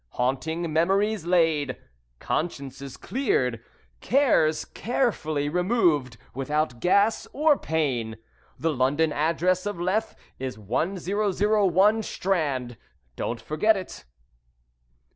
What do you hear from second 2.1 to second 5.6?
Consciences Cleared. Cares carefully